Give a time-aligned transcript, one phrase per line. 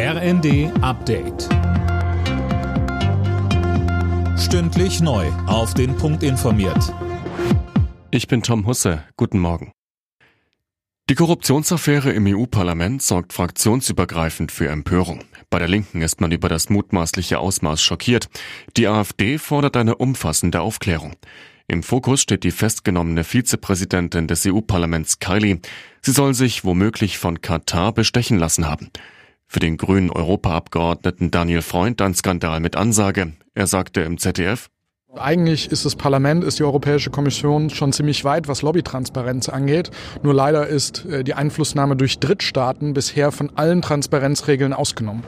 [0.00, 1.48] RND Update.
[4.38, 5.26] Stündlich neu.
[5.48, 6.94] Auf den Punkt informiert.
[8.12, 9.02] Ich bin Tom Husse.
[9.16, 9.72] Guten Morgen.
[11.10, 15.24] Die Korruptionsaffäre im EU-Parlament sorgt fraktionsübergreifend für Empörung.
[15.50, 18.28] Bei der Linken ist man über das mutmaßliche Ausmaß schockiert.
[18.76, 21.16] Die AfD fordert eine umfassende Aufklärung.
[21.66, 25.58] Im Fokus steht die festgenommene Vizepräsidentin des EU-Parlaments Kylie.
[26.02, 28.92] Sie soll sich womöglich von Katar bestechen lassen haben.
[29.50, 33.32] Für den grünen Europaabgeordneten Daniel Freund ein Skandal mit Ansage.
[33.54, 34.68] Er sagte im ZDF,
[35.16, 39.90] eigentlich ist das Parlament, ist die Europäische Kommission schon ziemlich weit, was Lobbytransparenz angeht.
[40.22, 45.24] Nur leider ist äh, die Einflussnahme durch Drittstaaten bisher von allen Transparenzregeln ausgenommen.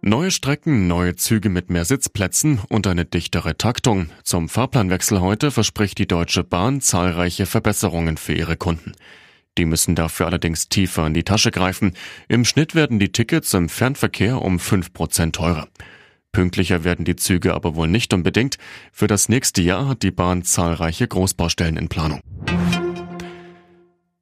[0.00, 4.08] Neue Strecken, neue Züge mit mehr Sitzplätzen und eine dichtere Taktung.
[4.24, 8.92] Zum Fahrplanwechsel heute verspricht die Deutsche Bahn zahlreiche Verbesserungen für ihre Kunden.
[9.60, 11.92] Die müssen dafür allerdings tiefer in die Tasche greifen.
[12.28, 15.68] Im Schnitt werden die Tickets im Fernverkehr um 5% teurer.
[16.32, 18.56] Pünktlicher werden die Züge aber wohl nicht unbedingt.
[18.90, 22.22] Für das nächste Jahr hat die Bahn zahlreiche Großbaustellen in Planung.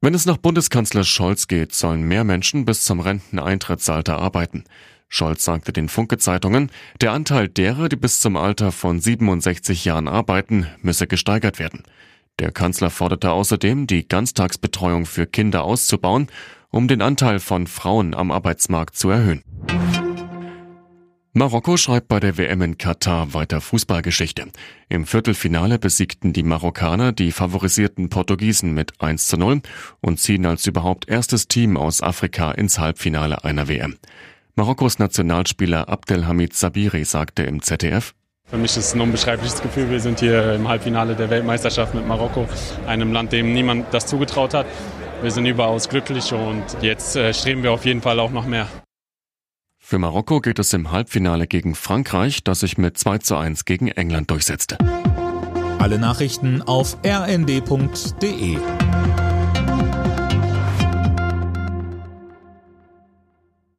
[0.01, 4.65] Wenn es nach Bundeskanzler Scholz geht, sollen mehr Menschen bis zum Renteneintrittsalter arbeiten.
[5.09, 10.67] Scholz sagte den Funke-Zeitungen, der Anteil derer, die bis zum Alter von 67 Jahren arbeiten,
[10.83, 11.85] müsse gesteigert werden.
[12.39, 16.29] Der Kanzler forderte außerdem, die Ganztagsbetreuung für Kinder auszubauen,
[16.71, 19.43] um den Anteil von Frauen am Arbeitsmarkt zu erhöhen.
[21.33, 24.47] Marokko schreibt bei der WM in Katar weiter Fußballgeschichte.
[24.89, 29.61] Im Viertelfinale besiegten die Marokkaner die favorisierten Portugiesen mit 1 zu 0
[30.01, 33.99] und ziehen als überhaupt erstes Team aus Afrika ins Halbfinale einer WM.
[34.57, 38.15] Marokkos Nationalspieler Abdelhamid Sabiri sagte im ZDF,
[38.51, 39.91] für mich ist es ein unbeschreibliches Gefühl.
[39.91, 42.49] Wir sind hier im Halbfinale der Weltmeisterschaft mit Marokko,
[42.87, 44.67] einem Land, dem niemand das zugetraut hat.
[45.23, 48.69] Wir sind überaus glücklich und jetzt äh, streben wir auf jeden Fall auch noch mehr.
[49.79, 53.89] Für Marokko geht es im Halbfinale gegen Frankreich, das sich mit 2 zu 1 gegen
[53.89, 54.79] England durchsetzte.
[55.79, 58.59] Alle Nachrichten auf rnd.de